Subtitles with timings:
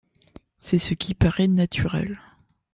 [0.57, 2.19] C’est ce qui paraît naturel.